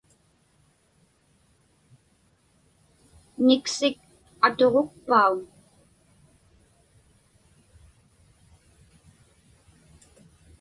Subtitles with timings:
[3.45, 3.97] Niksik
[4.47, 5.35] atuġukpauŋ?